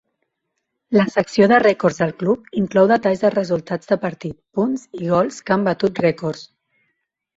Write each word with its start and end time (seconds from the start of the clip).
La 0.97 1.03
secció 1.15 1.47
de 1.51 1.59
rècords 1.63 1.99
del 2.03 2.13
club 2.23 2.49
inclou 2.61 2.89
detalls 2.93 3.21
de 3.25 3.31
resultats 3.35 3.91
de 3.93 3.99
partit, 4.07 4.39
punts 4.61 4.87
i 5.03 5.13
gols 5.15 5.39
que 5.45 5.57
han 5.57 5.67
batut 5.69 6.03
rècords. 6.07 6.43